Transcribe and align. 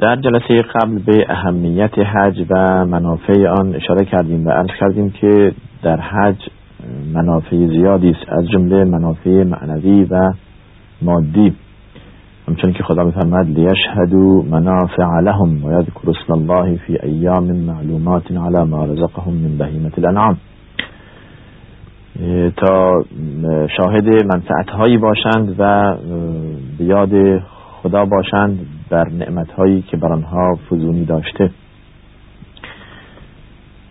در 0.00 0.16
جلسه 0.16 0.62
قبل 0.62 0.98
به 0.98 1.26
اهمیت 1.28 1.98
حج 1.98 2.46
و 2.50 2.84
منافع 2.86 3.48
آن 3.48 3.74
اشاره 3.74 4.04
کردیم 4.04 4.46
و 4.46 4.50
عرض 4.50 4.70
کردیم 4.80 5.10
که 5.10 5.52
در 5.82 6.00
حج 6.00 6.36
منافع 7.14 7.66
زیادی 7.66 8.10
است 8.10 8.32
از 8.32 8.48
جمله 8.48 8.84
منافع 8.84 9.44
معنوی 9.44 10.04
و 10.04 10.32
مادی. 11.02 11.54
همچون 12.48 12.72
که 12.72 12.82
خدا 12.82 13.04
میفرماید 13.04 13.58
لیشهدوا 13.58 14.42
منافع 14.42 15.20
لهم 15.20 15.64
و 15.64 15.80
یذکر 15.80 16.10
اسم 16.10 16.32
الله 16.32 16.76
فی 16.76 16.98
ایام 17.02 17.52
معلومات 17.52 18.32
على 18.32 18.64
ما 18.64 18.84
رزقهم 18.84 19.34
من 19.34 19.58
بهیمه 19.58 19.90
الانعام. 19.98 20.36
تا 22.56 23.04
شاهد 23.76 24.08
منفعت 24.24 24.70
هایی 24.70 24.98
باشند 24.98 25.56
و 25.58 25.94
بیاد 26.78 27.42
خدا 27.82 28.04
باشند 28.04 28.66
بر 28.90 29.08
نعمت 29.08 29.52
هایی 29.52 29.82
که 29.82 29.96
بر 29.96 30.12
آنها 30.12 30.58
فزونی 30.70 31.04
داشته. 31.04 31.50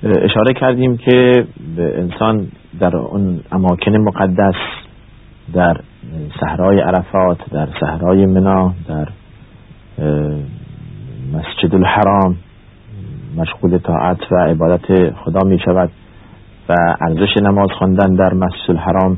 اشاره 0.04 0.54
کردیم 0.60 0.98
که 0.98 1.46
انسان 1.78 2.48
در 2.80 2.98
اون 2.98 3.40
اماکن 3.52 3.98
مقدس 3.98 4.56
در 5.54 5.78
صحرای 6.40 6.80
عرفات 6.80 7.38
در 7.52 7.68
صحرای 7.80 8.26
منا 8.26 8.74
در 8.88 9.08
مسجد 11.34 11.76
الحرام 11.76 12.36
مشغول 13.38 13.78
طاعت 13.78 14.32
و 14.32 14.36
عبادت 14.36 15.14
خدا 15.14 15.40
می 15.50 15.60
شود 15.60 15.90
و 16.70 16.74
ارزش 17.02 17.38
نماز 17.44 17.68
خواندن 17.78 18.16
در 18.16 18.34
مسجد 18.34 18.70
الحرام 18.70 19.18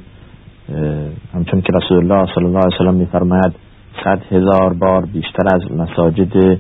همچون 1.34 1.61
که 1.61 1.73
رسول 1.73 1.98
الله 1.98 2.34
صلی 2.36 2.45
الله 2.45 2.59
علیه 2.59 2.75
وسلم 2.75 2.94
میفرماید 2.94 3.70
صد 4.03 4.21
هزار 4.31 4.73
بار 4.73 5.05
بیشتر 5.05 5.55
از 5.55 5.71
مساجد 5.71 6.59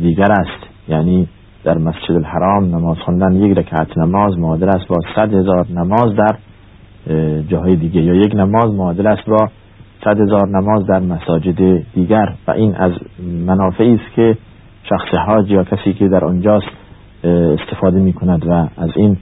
دیگر 0.00 0.32
است. 0.32 0.88
یعنی 0.88 1.28
در 1.64 1.78
مسجد 1.78 2.10
الحرام 2.10 2.64
نماز 2.64 2.96
خواندن 2.98 3.32
یک 3.32 3.58
رکعت 3.58 3.98
نماز 3.98 4.38
معادل 4.38 4.68
است 4.68 4.88
با 4.88 4.96
صد 5.16 5.34
هزار 5.34 5.66
نماز 5.70 6.16
در 6.16 6.36
جاهای 7.48 7.76
دیگه. 7.76 8.02
یا 8.02 8.14
یک 8.14 8.34
نماز 8.34 8.74
معادل 8.74 9.06
است 9.06 9.26
با 9.26 9.48
صد 10.04 10.20
هزار 10.20 10.48
نماز 10.48 10.86
در 10.86 10.98
مساجد 11.00 11.82
دیگر. 11.94 12.32
و 12.48 12.50
این 12.50 12.74
از 12.74 12.92
منافعی 13.46 13.94
است 13.94 14.14
که 14.16 14.36
شخص 14.82 15.14
حاج 15.26 15.50
یا 15.50 15.64
کسی 15.64 15.92
که 15.92 16.08
در 16.08 16.24
آنجاست 16.24 16.66
استفاده 17.24 18.00
می 18.00 18.12
کند 18.12 18.46
و 18.46 18.52
از 18.52 18.90
این 18.96 19.16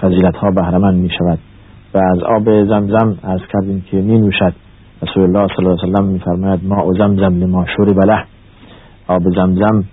فضیلت 0.00 0.36
ها 0.36 0.50
بهرمند 0.50 0.94
می 0.94 1.10
شود 1.18 1.38
و 1.94 1.98
از 2.12 2.22
آب 2.22 2.64
زمزم 2.64 3.18
از 3.22 3.40
کردیم 3.52 3.84
که 3.90 3.96
می 3.96 4.18
نوشد 4.18 4.54
رسول 5.04 5.22
الله 5.22 5.46
صلی 5.56 5.66
الله 5.66 5.76
علیه 5.82 5.94
وسلم 5.94 6.04
می 6.04 6.18
فرماید 6.18 6.60
ما 6.64 6.80
او 6.80 6.94
زمزم 6.94 7.38
لما 7.38 7.66
بله 7.78 8.24
آب 9.08 9.22
زمزم 9.36 9.84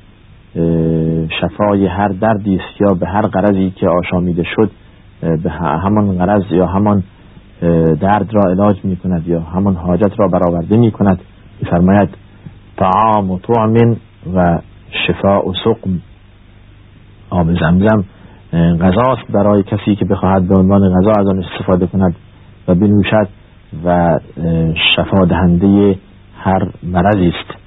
شفای 1.41 1.87
هر 1.87 2.07
دردی 2.07 2.55
است 2.55 2.81
یا 2.81 2.93
به 2.99 3.07
هر 3.07 3.21
قرضی 3.21 3.73
که 3.75 3.87
آشامیده 3.87 4.43
شد 4.55 4.71
به 5.43 5.49
همان 5.51 6.17
غرض 6.17 6.51
یا 6.51 6.65
همان 6.65 7.03
درد 8.01 8.33
را 8.33 8.51
علاج 8.51 8.75
می 8.83 8.95
کند 8.95 9.27
یا 9.27 9.39
همان 9.39 9.75
حاجت 9.75 10.19
را 10.19 10.27
برآورده 10.27 10.77
می 10.77 10.91
کند 10.91 11.19
فرماید 11.69 12.09
طعام 12.77 13.31
و 13.31 13.39
طعم 13.39 13.97
و 14.35 14.59
شفاء 15.07 15.49
و 15.49 15.53
سقم 15.63 16.01
آب 17.29 17.53
زمزم 17.59 18.05
غذاست 18.53 19.31
برای 19.33 19.63
کسی 19.63 19.95
که 19.95 20.05
بخواهد 20.05 20.47
به 20.47 20.57
عنوان 20.57 20.81
غذا 20.81 21.11
از 21.11 21.27
آن 21.27 21.43
استفاده 21.43 21.87
کند 21.87 22.15
و 22.67 22.75
بنوشد 22.75 23.27
و 23.85 24.19
شفا 24.95 25.25
دهنده 25.25 25.95
هر 26.37 26.67
مرضی 26.83 27.27
است. 27.27 27.61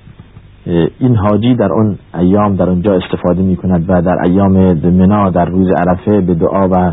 این 0.99 1.17
حاجی 1.17 1.55
در 1.55 1.73
اون 1.73 1.99
ایام 2.15 2.57
در 2.57 2.71
اونجا 2.71 2.95
استفاده 2.95 3.43
می 3.43 3.57
کند 3.57 3.85
و 3.89 4.03
در 4.03 4.17
ایام 4.25 4.73
منا 4.73 5.31
در 5.31 5.45
روز 5.45 5.71
عرفه 5.71 6.21
به 6.21 6.35
دعا 6.35 6.69
و 6.69 6.93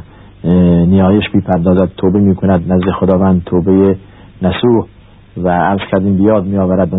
نیایش 0.86 1.24
بیپردازد 1.34 1.90
توبه 1.98 2.20
می 2.20 2.36
کند 2.36 2.74
نزد 2.74 2.92
خداوند 3.00 3.44
توبه 3.44 3.96
نسوح 4.42 4.86
و 5.38 5.50
عرض 5.50 5.80
کردیم 5.92 6.18
بیاد 6.18 6.46
می 6.46 6.58
آورد 6.58 6.90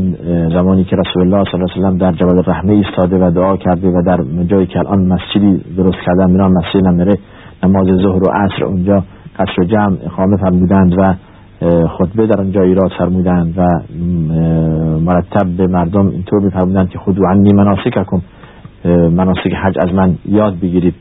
زمانی 0.53 0.85
که 0.85 0.97
رسول 0.97 1.23
الله 1.23 1.45
صلی 1.45 1.61
الله 1.61 1.73
علیه 1.73 1.87
وسلم 1.87 1.99
در 1.99 2.13
جبل 2.13 2.43
رحمه 2.47 2.73
ایستاده 2.73 3.27
و 3.27 3.31
دعا 3.31 3.57
کرده 3.57 3.89
و 3.89 4.03
در 4.07 4.45
جایی 4.45 4.67
که 4.67 4.79
الان 4.79 5.07
مسجدی 5.07 5.61
درست 5.77 5.99
کردن 6.07 6.31
میران 6.31 6.53
مسجد 6.53 6.87
نمیره 6.87 7.19
نماز 7.63 7.87
ظهر 7.87 8.23
و 8.23 8.31
عصر 8.33 8.65
اونجا 8.65 9.05
قصر 9.39 9.63
و 9.63 9.65
جمع 9.65 9.97
اقامه 10.07 10.37
فرمودند 10.37 10.99
و 10.99 11.15
خطبه 11.99 12.27
در 12.27 12.41
آنجا 12.41 12.63
ایراد 12.63 12.91
فرمودند 12.99 13.55
و 13.59 13.63
مرتب 15.01 15.47
به 15.57 15.67
مردم 15.67 16.09
اینطور 16.09 16.43
میفرمودند 16.43 16.91
که 16.91 16.99
خود 16.99 17.19
عنی 17.29 17.53
مناسککم 17.53 18.23
مناسک 19.11 19.53
حج 19.63 19.75
از 19.81 19.95
من 19.95 20.15
یاد 20.25 20.61
بگیرید 20.61 20.95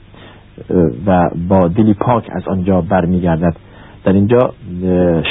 و 1.07 1.29
با 1.49 1.67
دلی 1.67 1.93
پاک 1.93 2.29
از 2.31 2.47
آنجا 2.47 2.81
برمیگردد. 2.81 3.55
در 4.03 4.13
اینجا 4.13 4.53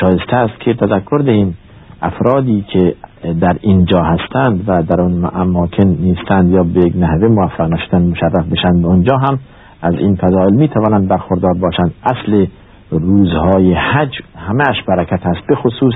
شایسته 0.01 0.37
است 0.37 0.61
که 0.61 0.75
تذکر 0.75 1.19
دهیم 1.19 1.57
افرادی 2.03 2.65
که 2.73 2.95
در 3.41 3.57
اینجا 3.61 4.03
هستند 4.03 4.65
و 4.67 4.83
در 4.83 5.01
آن 5.01 5.31
اماکن 5.35 5.89
نیستند 5.89 6.51
یا 6.51 6.63
به 6.63 6.81
یک 6.87 6.97
نحوه 6.97 7.29
موفق 7.29 7.73
نشدن 7.73 8.03
مشرف 8.03 8.53
بشن 8.53 8.83
به 8.83 8.89
آنجا 8.89 9.17
هم 9.17 9.39
از 9.83 9.95
این 9.95 10.17
فضایل 10.17 10.55
می 10.55 10.69
توانند 10.69 11.09
برخوردار 11.09 11.55
باشند. 11.55 11.95
اصل 12.05 12.47
روزهای 12.91 13.75
حج 13.75 14.21
همهش 14.37 14.83
برکت 14.89 15.27
است 15.27 15.47
به 15.49 15.57
خصوص 15.57 15.95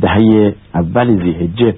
دهه 0.00 0.54
اول 0.74 1.22
زیهجه 1.22 1.74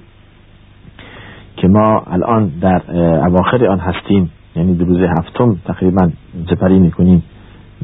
که 1.56 1.68
ما 1.68 2.02
الان 2.06 2.52
در 2.60 2.82
اواخر 3.26 3.66
آن 3.66 3.78
هستیم 3.78 4.30
یعنی 4.56 4.74
در 4.74 4.84
روز 4.84 4.98
هفتم 5.00 5.56
تقریبا 5.64 6.10
سپری 6.50 6.78
می‌کنیم 6.78 7.22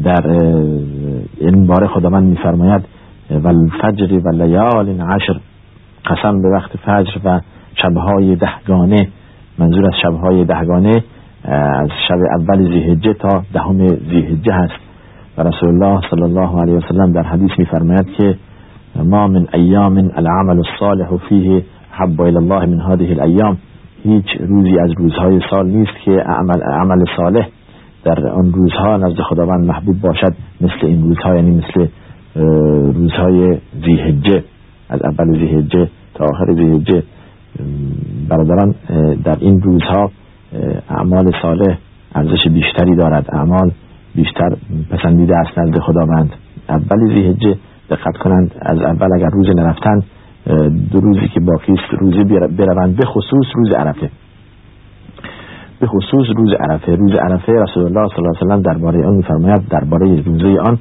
در 0.05 0.31
این 1.41 1.67
باره 1.67 1.87
خداوند 1.87 2.25
میفرماید 2.25 2.85
و 3.31 3.49
الفجر 3.49 4.21
و 4.25 4.43
لیال 4.43 5.01
عشر 5.01 5.41
قسم 6.07 6.43
به 6.43 6.49
وقت 6.49 6.77
فجر 6.77 7.21
و 7.25 7.41
شبهای 7.83 8.37
دهگانه 8.37 9.09
منظور 9.59 9.87
از 9.87 9.95
شبهای 10.03 10.45
دهگانه 10.45 11.05
از 11.45 11.89
شب 12.09 12.19
اول 12.41 12.73
زیهجه 12.73 13.15
تا 13.15 13.43
دهم 13.53 13.89
زیهجه 13.89 14.53
هست. 14.53 14.90
و 15.41 15.43
رسول 15.43 15.69
الله 15.69 16.01
صلی 16.11 16.23
الله 16.23 16.61
علیه 16.61 16.75
وسلم 16.75 17.13
در 17.13 17.23
حدیث 17.23 17.51
میفرماید 17.59 18.07
که 18.19 18.37
ما 19.05 19.29
من 19.29 19.47
ایام 19.55 19.97
العمل 19.97 20.57
الصالح 20.59 21.17
فیه 21.29 21.65
حب 21.91 22.21
الى 22.21 22.37
الله 22.37 22.67
من 22.67 22.81
هذه 22.81 23.11
الایام. 23.11 23.57
هیچ 24.03 24.27
روزی 24.41 24.79
از 24.79 24.91
روزهای 24.99 25.41
سال 25.51 25.67
نیست 25.67 25.93
که 26.05 26.11
عمل, 26.11 26.63
عمل 26.63 27.05
صالح 27.17 27.49
در 28.05 28.29
آن 28.29 28.53
روزها 28.53 28.97
نزد 28.97 29.21
خداوند 29.21 29.65
محبوب 29.65 30.01
باشد 30.01 30.35
مثل 30.61 30.87
این 30.87 31.03
روزها 31.03 31.35
یعنی 31.35 31.51
مثل 31.57 31.87
روزهای 32.95 33.59
زیهجه 33.85 34.45
از 34.91 35.01
اول 35.03 35.39
زیهجه 35.39 35.89
تا 36.15 36.25
آخر 36.25 36.53
زیهجه 36.53 37.03
برادران 38.29 38.75
در 39.25 39.37
این 39.41 39.61
روزها 39.63 40.11
اعمال 40.91 41.31
صالح 41.43 41.77
ارزش 42.15 42.49
بیشتری 42.49 42.97
دارد. 42.97 43.27
اعمال 43.33 43.71
بیشتر 44.15 44.57
پسندیده 44.91 45.37
است 45.37 45.59
نزد 45.59 45.79
خداوند. 45.79 46.31
اول 46.69 47.15
زیهجه 47.15 47.57
دقت 47.91 48.17
کنند 48.17 48.55
از 48.63 48.79
اول 48.79 49.09
اگر 49.15 49.29
روز 49.33 49.49
نرفتن 49.57 50.01
دو 50.93 51.01
روزی 51.01 51.29
که 51.29 51.41
باقی 51.41 51.73
است 51.73 51.95
روزی 52.01 52.25
بروند. 52.59 52.97
به 52.97 53.07
خصوص 53.07 53.47
روز 53.55 53.73
عرفه. 53.73 54.11
به 55.81 55.87
خصوص 55.87 56.27
روز 56.37 56.53
عرفه. 56.53 56.95
روز 56.95 57.13
عرفه 57.13 57.53
رسول 57.53 57.85
الله 57.85 58.09
صلی 58.09 58.19
الله 58.19 58.31
علیه 58.31 58.41
و 58.41 58.49
سلم 58.49 58.63
درباره 58.63 59.07
آن 59.07 59.15
میفرماید 59.15 59.69
درباره 59.71 60.23
روزه 60.23 60.61
آن 60.61 60.79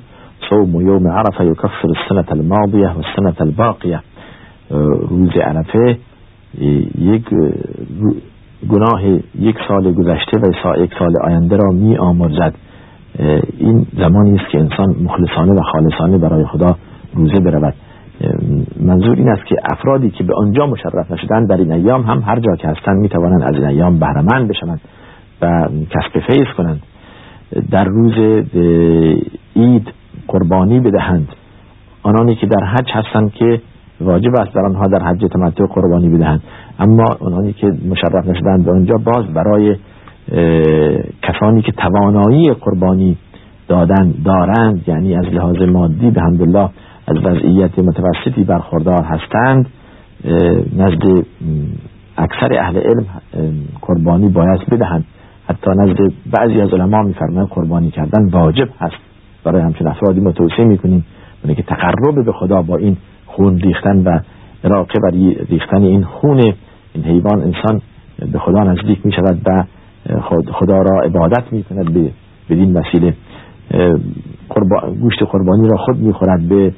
صوم 0.49 0.81
یوم 0.81 1.07
عرفه 1.07 1.45
یکفر 1.45 1.87
السنه 1.87 2.31
الماضیه 2.31 2.89
و 2.89 2.97
السنه 2.97 3.41
الباقیه. 3.41 3.99
روز 5.09 5.29
عرفه 5.29 5.97
یک 6.99 7.25
گناه 8.69 9.03
یک 9.39 9.55
سال 9.67 9.93
گذشته 9.93 10.37
و 10.37 10.77
یک 10.77 10.91
سال 10.99 11.13
آینده 11.23 11.57
را 11.57 11.71
می 11.71 11.97
آمرزد 11.97 12.53
این 13.57 13.85
زمانی 13.97 14.35
است 14.35 14.51
که 14.51 14.59
انسان 14.59 14.95
مخلصانه 15.03 15.53
و 15.53 15.61
خالصانه 15.61 16.17
برای 16.17 16.45
خدا 16.45 16.75
روزه 17.13 17.39
برود. 17.39 17.73
منظور 18.79 19.15
این 19.15 19.29
است 19.29 19.45
که 19.45 19.55
افرادی 19.71 20.09
که 20.09 20.23
به 20.23 20.33
آنجا 20.37 20.65
مشرف 20.65 21.11
نشدن 21.11 21.45
در 21.45 21.57
این 21.57 21.71
ایام 21.71 22.01
هم 22.01 22.23
هر 22.25 22.39
جا 22.39 22.55
که 22.55 22.67
هستند 22.67 22.97
می 22.97 23.09
توانند 23.09 23.43
از 23.43 23.53
این 23.55 23.65
ایام 23.65 23.99
بهرمند 23.99 24.47
بشوند 24.47 24.81
و 25.41 25.67
کسب 25.89 26.19
فیض 26.27 26.47
کنند. 26.57 26.81
در 27.71 27.83
روز 27.83 28.43
عید 29.55 29.87
قربانی 30.27 30.79
بدهند. 30.79 31.27
آنانی 32.03 32.35
که 32.35 32.47
در 32.47 32.65
حج 32.65 32.91
هستند 32.93 33.31
که 33.31 33.61
واجب 34.01 34.35
است 34.39 34.53
در 34.53 34.65
آنها 34.65 34.87
در 34.87 35.03
حج 35.03 35.25
تمتع 35.33 35.65
قربانی 35.65 36.09
بدهند. 36.09 36.43
اما 36.79 37.05
آنانی 37.19 37.53
که 37.53 37.67
مشرف 37.67 38.27
نشدند 38.27 38.65
به 38.65 38.71
آنجا 38.71 38.95
باز 38.97 39.25
برای 39.25 39.75
کسانی 41.21 41.61
که 41.61 41.71
توانایی 41.71 42.53
قربانی 42.53 43.17
دادن 43.67 44.13
دارند 44.25 44.83
یعنی 44.87 45.15
از 45.15 45.25
لحاظ 45.25 45.61
مادی 45.61 46.11
به 46.11 46.21
همدلله 46.21 46.69
از 47.07 47.17
وضعیت 47.23 47.79
متوسطی 47.79 48.43
برخوردار 48.43 49.03
هستند 49.03 49.69
نزد 50.77 51.25
اکثر 52.17 52.59
اهل 52.59 52.77
علم 52.77 53.05
قربانی 53.81 54.29
باید 54.29 54.69
بدهند. 54.71 55.05
حتی 55.47 55.71
نزد 55.77 56.13
بعضی 56.37 56.61
از 56.61 56.73
علما 56.73 57.01
میفرمایند 57.01 57.47
قربانی 57.47 57.91
کردن 57.91 58.29
واجب 58.29 58.69
هست. 58.79 58.95
برای 59.43 59.61
همچین 59.61 59.87
افرادی 59.87 60.19
ما 60.19 60.31
توصیه 60.31 60.65
می‌کنیم 60.65 61.05
اونه 61.43 61.55
که 61.55 61.63
تقرب 61.63 62.25
به 62.25 62.31
خدا 62.31 62.61
با 62.61 62.77
این 62.77 62.97
خون 63.25 63.59
ریختن 63.59 64.03
و 64.03 64.19
راقه 64.63 64.99
بر 64.99 65.11
ریختن 65.49 65.83
این 65.83 66.03
خون 66.03 66.39
این 66.93 67.03
حیوان 67.03 67.41
انسان 67.41 67.81
به 68.31 68.39
خدا 68.39 68.63
نزدیک 68.63 69.05
می 69.05 69.11
شود 69.11 69.41
و 69.45 69.63
خدا 70.51 70.77
را 70.77 71.01
عبادت 71.05 71.53
می 71.53 71.63
کند 71.63 71.93
به 71.93 72.11
بدین 72.49 72.77
وسیله 72.77 73.13
گوشت 75.01 75.23
قربانی 75.23 75.67
را 75.69 75.77
خود 75.77 75.97
می 75.97 76.13
خورد 76.13 76.49
به 76.49 76.73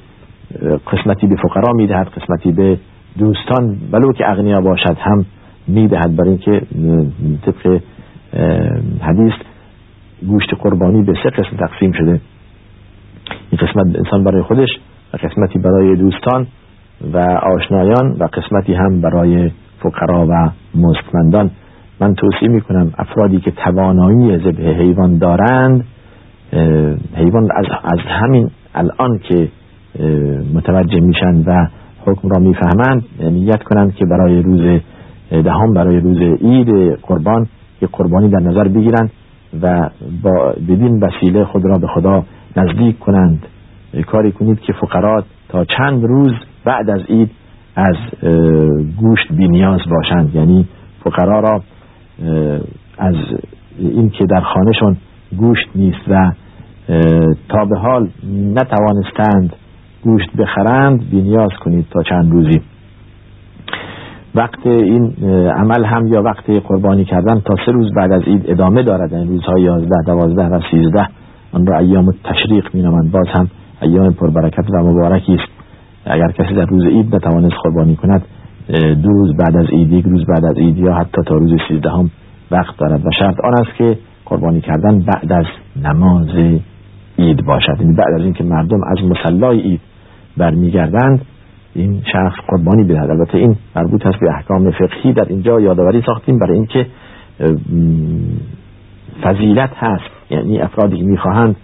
قسمتی 0.92 1.28
به 1.28 1.36
فقرا 1.36 1.74
می 1.74 1.88
دهد 1.88 2.08
قسمتی 2.08 2.52
به 2.52 2.78
دوستان 3.18 3.78
ولو 3.92 4.14
که 4.14 4.30
اغنیا 4.30 4.62
باشد 4.62 4.98
هم 5.00 5.26
می 5.68 5.88
دهد 5.88 6.16
برای 6.16 6.30
اینکه 6.30 6.62
طبق 7.46 7.82
حدیث 9.02 9.34
گوشت 10.28 10.50
قربانی 10.60 11.02
به 11.02 11.14
سه 11.24 11.30
قسم 11.30 11.58
تقسیم 11.58 11.92
شده. 11.92 12.22
این 13.52 13.62
قسمت 13.62 13.96
انسان 13.96 14.24
برای 14.24 14.42
خودش 14.42 14.70
و 15.14 15.18
قسمتی 15.18 15.60
برای 15.60 15.96
دوستان 15.96 16.48
و 17.14 17.18
آشنایان 17.56 18.12
و 18.20 18.28
قسمتی 18.34 18.74
هم 18.74 19.02
برای 19.02 19.52
فقرا 19.80 20.28
و 20.30 20.52
مستمندان. 20.76 21.52
من 22.02 22.16
توصیه 22.16 22.48
می‌کنم 22.48 22.92
افرادی 22.98 23.40
که 23.40 23.52
توانایی 23.52 24.38
ذبح 24.38 24.64
حیوان 24.64 25.18
دارند 25.18 25.86
حیوان 27.16 27.44
از, 27.56 27.66
از 27.84 28.00
همین 28.08 28.50
الان 28.76 29.20
که 29.20 29.50
متوجه 30.54 31.00
میشن 31.00 31.44
و 31.46 31.68
حکم 32.06 32.30
را 32.30 32.40
می‌فهمند 32.40 33.04
نیت 33.22 33.64
کنند 33.64 33.96
که 33.96 34.06
برای 34.06 34.42
روز 34.42 34.82
دهم 35.32 35.74
برای 35.74 36.00
روز 36.00 36.18
عید 36.18 36.96
قربان 37.02 37.48
که 37.80 37.88
قربانی 37.88 38.30
در 38.30 38.40
نظر 38.40 38.68
بگیرند 38.68 39.12
و 39.62 39.90
با 40.24 40.54
بدین 40.68 41.04
وسیله 41.04 41.46
خود 41.46 41.66
را 41.66 41.78
به 41.78 41.88
خدا 41.88 42.24
نزدیک 42.58 43.00
کنند. 43.00 43.46
کاری 44.08 44.32
کنید 44.32 44.60
که 44.60 44.74
فقرات 44.74 45.26
تا 45.50 45.66
چند 45.66 46.04
روز 46.04 46.32
بعد 46.66 46.90
از 46.90 47.02
عید 47.10 47.32
از 47.76 47.96
گوشت 49.02 49.34
بی 49.38 49.48
نیاز 49.48 49.80
باشند. 49.90 50.36
یعنی 50.36 50.68
فقرا 51.04 51.40
را 51.40 51.62
از 52.98 53.16
این 53.80 54.10
که 54.10 54.26
در 54.26 54.42
خانهشون 54.42 54.98
گوشت 55.38 55.68
نیست 55.76 56.08
و 56.08 56.32
تا 57.50 57.66
به 57.66 57.80
حال 57.80 58.10
نتوانستند 58.34 59.56
گوشت 60.04 60.30
بخرند 60.38 61.10
بی 61.10 61.22
نیاز 61.22 61.50
کنید 61.66 61.86
تا 61.92 62.04
چند 62.04 62.32
روزی. 62.32 62.62
وقت 64.36 64.68
این 64.68 65.14
عمل 65.50 65.86
هم 65.86 66.08
یا 66.08 66.22
وقت 66.22 66.50
قربانی 66.50 67.06
کردن 67.06 67.40
تا 67.40 67.56
سه 67.66 67.72
روز 67.72 67.94
بعد 67.96 68.12
از 68.12 68.22
عید 68.22 68.52
ادامه 68.52 68.84
دارد. 68.84 69.14
این 69.14 69.28
روزهای 69.28 69.62
یازده 69.62 70.04
دوازده 70.06 70.46
و 70.46 70.60
سیزده. 70.72 71.08
آن 71.52 71.66
را 71.66 71.78
ایام 71.78 72.06
تشریق 72.24 72.76
می 72.76 72.82
نامند 72.82 73.12
باز 73.12 73.28
هم 73.28 73.48
ایام 73.82 74.14
پربرکت 74.14 74.70
و 74.74 74.84
مبارکی 74.84 75.34
است. 75.34 75.52
اگر 76.06 76.32
کسی 76.32 76.54
در 76.54 76.66
روز 76.66 76.86
عید 76.86 77.16
نتوانست 77.16 77.56
قربانی 77.64 77.96
کند 77.96 78.26
دو 78.80 79.10
روز 79.10 79.36
بعد 79.38 79.58
از 79.58 79.70
عید 79.70 79.92
یک 79.92 80.06
روز 80.06 80.26
بعد 80.26 80.46
از 80.46 80.58
عید 80.58 80.78
یا 80.78 80.94
حتی 80.94 81.22
تا 81.26 81.36
روز 81.36 81.52
سیزدهم 81.68 82.12
وقت 82.52 82.78
دارد 82.78 83.06
و 83.06 83.10
شرط 83.20 83.36
آن 83.44 83.54
است 83.54 83.78
که 83.78 83.98
قربانی 84.26 84.62
کردن 84.62 85.00
بعد 85.00 85.34
از 85.34 85.46
نماز 85.84 86.28
عید 87.18 87.46
باشد. 87.46 87.76
یعنی 87.80 87.94
بعد 87.94 88.14
از 88.16 88.22
اینکه 88.22 88.44
مردم 88.44 88.80
از 88.84 89.04
مصلای 89.04 89.60
عید 89.60 89.82
برمیگردند 90.38 91.26
این 91.76 92.02
شخص 92.14 92.36
قربانی 92.48 92.84
بدهد. 92.84 93.10
البته 93.10 93.38
این 93.38 93.56
مربوط 93.76 94.06
است 94.06 94.20
به 94.20 94.30
احکام 94.30 94.72
فقهی. 94.72 95.14
در 95.14 95.26
اینجا 95.30 95.62
یادآوری 95.62 96.04
ساختیم 96.06 96.40
برای 96.40 96.56
اینکه 96.56 96.86
فضیلت 99.24 99.72
هست. 99.76 100.12
یعنی 100.30 100.62
افرادی 100.62 100.98
که 100.98 101.04
می‌خواهند 101.04 101.56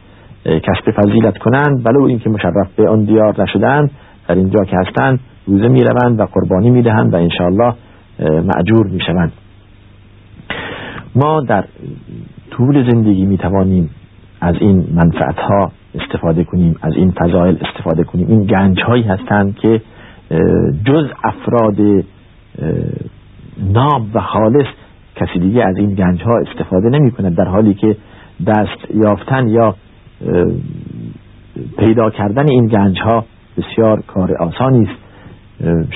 کسب 0.45 0.91
فضیلت 0.91 1.37
کنند 1.37 1.85
ولو 1.85 2.03
اینکه 2.03 2.29
مشرف 2.29 2.75
به 2.75 2.89
آن 2.89 3.03
دیار 3.03 3.41
نشدند 3.41 3.91
در 4.27 4.35
اینجا 4.35 4.63
که 4.63 4.75
هستند 4.77 5.19
روزه 5.45 5.67
می‌روند 5.67 6.19
و 6.19 6.25
قربانی 6.25 6.69
می‌دهند 6.69 7.13
و 7.13 7.17
انشاءالله 7.17 7.73
معجور 8.19 8.87
می‌شوند. 8.87 9.31
ما 11.15 11.41
در 11.41 11.65
طول 12.51 12.91
زندگی 12.91 13.25
می‌توانیم 13.25 13.89
از 14.41 14.55
این 14.59 14.87
منفعت 14.93 15.39
ها 15.39 15.71
استفاده 15.95 16.43
کنیم 16.43 16.75
از 16.81 16.93
این 16.95 17.11
فضایل 17.11 17.57
استفاده 17.61 18.03
کنیم. 18.03 18.27
این 18.27 18.43
گنج 18.43 18.81
هایی 18.81 19.03
هستند 19.03 19.55
که 19.55 19.81
جز 20.85 21.05
افراد 21.23 22.03
ناب 23.73 24.01
و 24.13 24.21
خالص 24.21 24.67
کسی 25.15 25.39
دیگه 25.39 25.63
از 25.63 25.77
این 25.77 25.93
گنج 25.93 26.21
ها 26.23 26.37
استفاده 26.37 26.89
نمی 26.89 27.11
کند 27.11 27.35
در 27.35 27.47
حالی 27.47 27.73
که 27.73 27.97
دست 28.47 28.95
یافتن 29.03 29.47
یا 29.47 29.75
پیدا 31.77 32.09
کردن 32.09 32.49
این 32.49 32.67
گنج 32.67 32.99
ها 32.99 33.25
بسیار 33.57 34.01
کار 34.07 34.37
آسانی 34.37 34.87
است. 34.89 34.99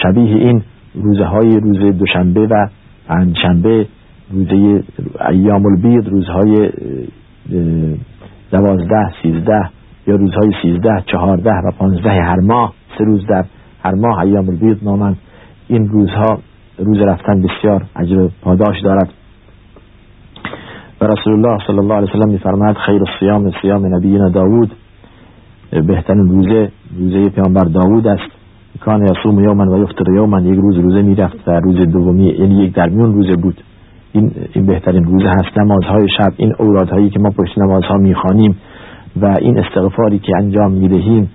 شبیه 0.04 0.36
این 0.36 0.64
روزه 0.96 1.26
های 1.26 1.60
روز 1.60 1.98
دوشنبه 1.98 2.48
و 2.48 2.68
پنجشنبه 3.08 3.88
روزه 4.32 4.84
ایام 5.30 5.66
البید 5.66 6.08
روزهای 6.08 6.70
دوازده 8.52 9.12
سیزده 9.24 9.70
یا 10.08 10.16
روزهای 10.16 10.52
سیزده 10.62 11.04
چهارده 11.06 11.52
و 11.52 11.72
پانزده 11.80 12.10
هر 12.10 12.40
ماه 12.40 12.74
سه 12.98 13.04
روز 13.04 13.26
در 13.28 13.46
هر 13.84 13.94
ماه 13.96 14.20
ایام 14.20 14.50
البید 14.50 14.78
نامند. 14.84 15.18
این 15.68 15.88
روزها 15.90 16.40
روز 16.78 16.98
رفتن 16.98 17.42
بسیار 17.42 17.86
عجب 17.96 18.32
پاداش 18.42 18.82
دارد. 18.84 19.10
و 21.02 21.06
رسول 21.06 21.34
الله 21.34 21.58
صلی 21.68 21.80
الله 21.80 21.96
علیه 21.96 22.10
وسلم 22.10 22.30
میفرماید 22.30 22.78
خیر 22.78 23.02
الصیام 23.10 23.52
صیام 23.62 23.96
نبینا 23.96 24.30
داوود 24.30 24.72
بهترین 25.72 26.28
روزه 26.30 26.72
روزه 27.00 27.30
پیامبر 27.30 27.64
داوود 27.64 28.08
است. 28.08 28.32
کان 28.80 29.06
یصوم 29.06 29.44
یوما 29.44 29.72
و 29.72 29.84
یفطر 29.84 30.12
یوما 30.16 30.42
یک 30.42 30.60
روز 30.60 30.78
روزه 30.78 31.02
می‌رفت 31.02 31.48
و 31.48 31.52
روز 31.52 31.76
دومی 31.76 32.30
این 32.30 32.52
یک 32.52 32.74
درمیون 32.74 33.14
روزه 33.14 33.36
بود. 33.36 33.62
این, 34.14 34.32
این 34.54 34.66
بهترین 34.66 35.04
روزه 35.04 35.30
هست. 35.30 35.58
نمازهای 35.58 36.08
شب 36.18 36.34
این 36.38 36.54
اورادهایی 36.60 37.10
که 37.10 37.20
ما 37.20 37.30
پشت 37.30 37.58
نمازها 37.58 37.98
می‌خوانیم 37.98 38.56
و 39.22 39.38
این 39.42 39.60
استغفاری 39.60 40.20
که 40.20 40.34
انجام 40.38 40.72
می‌دهیم 40.72 41.30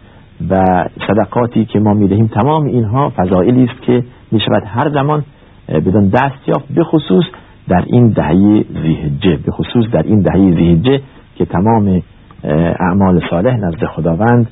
و 0.50 0.84
صدقاتی 1.06 1.64
که 1.64 1.80
ما 1.80 1.94
می‌دهیم 1.94 2.26
تمام 2.26 2.64
اینها 2.64 3.12
فضائلی 3.16 3.64
است 3.64 3.82
که 3.82 4.04
می‌شود 4.32 4.62
هر 4.66 4.90
زمان 4.90 5.24
بدون 5.68 6.08
دست 6.08 6.48
یافت 6.48 6.74
به 6.74 6.84
خصوص 6.84 7.24
در 7.68 7.84
این 7.86 8.08
دهه 8.08 8.64
زیهجه 8.82 9.38
به 9.46 9.52
خصوص 9.52 9.84
در 9.92 10.02
این 10.02 10.20
دهه 10.20 10.56
زیهجه 10.56 11.00
که 11.36 11.44
تمام 11.44 12.02
اعمال 12.80 13.20
صالح 13.30 13.56
نزد 13.56 13.84
خداوند 13.84 14.50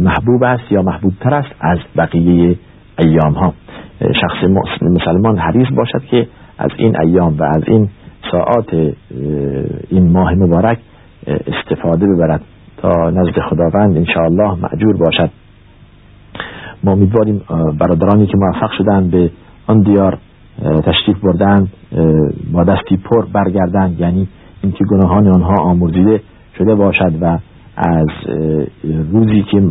محبوب 0.00 0.42
است 0.42 0.72
یا 0.72 0.82
محبوب 0.82 1.12
تر 1.20 1.34
است 1.34 1.54
از 1.60 1.78
بقیه 1.96 2.58
ایام 2.98 3.32
ها 3.32 3.54
شخص 4.00 4.44
مسلمان 4.82 5.38
حریص 5.38 5.68
باشد 5.76 6.04
که 6.10 6.28
از 6.58 6.70
این 6.76 7.00
ایام 7.00 7.36
و 7.38 7.42
از 7.42 7.62
این 7.66 7.88
ساعات 8.32 8.74
این 9.90 10.12
ماه 10.12 10.34
مبارک 10.34 10.78
استفاده 11.26 12.06
ببرد 12.06 12.40
تا 12.76 13.10
نزد 13.10 13.40
خداوند 13.50 13.96
انشاءالله 13.96 14.54
معجور 14.62 14.96
باشد. 14.96 15.30
ما 16.84 16.92
امیدواریم 16.92 17.42
برادرانی 17.80 18.26
که 18.26 18.36
موفق 18.36 18.70
شدن 18.78 19.10
به 19.10 19.30
آن 19.66 19.80
دیار 19.80 20.18
تشریف 20.62 21.20
بردن 21.24 21.68
با 22.52 22.64
دستی 22.64 22.96
پر 22.96 23.26
برگردند. 23.32 24.00
یعنی 24.00 24.28
اینکه 24.62 24.84
گناهان 24.90 25.28
آنها 25.28 25.54
آمرزیده 25.62 26.20
شده 26.58 26.74
باشد 26.74 27.12
و 27.20 27.38
از 27.76 28.06
روزی 29.12 29.42
که 29.42 29.62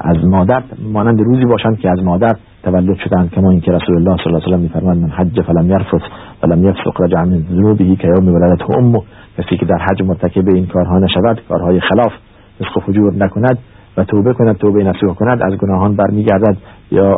از 0.00 0.24
مادر 0.24 0.62
مانند 0.92 1.20
روزی 1.20 1.44
باشند 1.44 1.78
که 1.78 1.90
از 1.90 2.02
مادر 2.02 2.36
تولد 2.62 2.96
شدند 2.96 3.30
کما 3.30 3.50
اینکه 3.50 3.72
رسول 3.72 3.96
الله 3.96 4.16
صلی 4.16 4.26
الله 4.26 4.44
علیه 4.44 4.56
و 4.56 4.60
میفرماید 4.60 4.98
من 4.98 5.10
حج 5.10 5.40
فلم 5.40 5.70
یرفث 5.70 6.02
ولم 6.42 6.68
یفسق 6.68 7.00
رجع 7.00 7.24
من 7.24 7.42
ذنوبه 7.50 7.96
که 7.96 8.08
یوم 8.08 8.28
ولدته 8.34 8.78
امه. 8.78 9.02
کسی 9.38 9.56
که 9.56 9.66
در 9.66 9.78
حج 9.78 10.02
مرتکب 10.02 10.48
این 10.48 10.66
کارها 10.66 10.98
نشود 10.98 11.40
کارهای 11.48 11.80
خلاف 11.80 12.12
فسق 12.60 12.76
و 12.76 12.80
فجور 12.80 13.14
نکند 13.14 13.58
و 13.96 14.04
توبه 14.04 14.32
کند 14.32 14.56
توبه 14.56 14.84
نصوح 14.84 15.14
کند 15.14 15.42
از 15.42 15.58
گناهان 15.58 15.96
برمیگردد 15.96 16.56
یا 16.90 17.16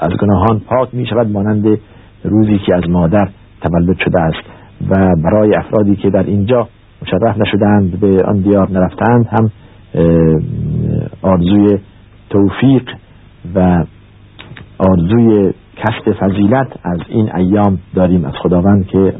از 0.00 0.10
گناهان 0.20 0.60
پاک 0.60 0.88
می 0.92 1.06
شود 1.06 1.32
مانند 1.32 1.78
روزی 2.24 2.58
که 2.66 2.74
از 2.74 2.90
مادر 2.90 3.28
تولد 3.60 3.96
شده 3.98 4.20
است. 4.20 4.42
و 4.90 5.16
برای 5.24 5.54
افرادی 5.54 5.96
که 5.96 6.10
در 6.10 6.22
اینجا 6.22 6.68
مشرف 7.02 7.38
نشدند 7.38 8.00
به 8.00 8.24
آن 8.24 8.36
دیار 8.36 8.70
نرفتند 8.70 9.26
هم 9.26 9.50
آرزوی 11.22 11.78
توفیق 12.30 12.90
و 13.54 13.84
آرزوی 14.78 15.52
کسب 15.76 16.12
فضیلت 16.12 16.68
از 16.84 16.98
این 17.08 17.36
ایام 17.36 17.78
داریم. 17.94 18.24
از 18.24 18.32
خداوند 18.42 18.86
که 18.86 19.14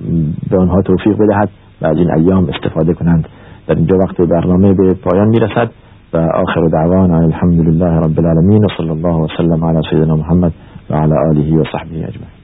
به 0.51 0.59
آنها 0.59 0.83
توفیق 0.83 1.17
بدهد 1.17 1.49
و 1.83 1.87
از 1.87 1.97
این 1.97 2.11
ایام 2.11 2.49
استفاده 2.49 2.95
کنند. 2.95 3.29
در 3.67 3.75
اینجا 3.75 3.97
وقت 3.97 4.21
برنامه 4.21 4.75
به 4.75 4.95
پایان 4.95 5.29
می‌رسد 5.29 5.71
و 6.13 6.17
آخر 6.17 6.61
دعوانا 6.73 7.19
الحمد 7.19 7.61
لله 7.61 7.99
رب 7.99 8.19
العالمین 8.19 8.65
و 8.65 8.69
صلی 8.77 8.91
الله 8.91 9.15
وسلم 9.15 9.65
علی 9.65 9.81
سیدنا 9.91 10.17
محمد 10.17 10.53
و 10.91 10.95
علی 10.95 11.13
آله 11.13 11.61
و 11.61 11.65
صحبه 11.65 11.97
اجمعین. 11.97 12.42